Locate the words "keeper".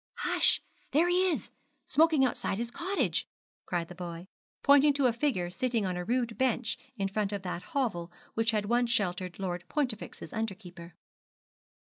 10.55-10.95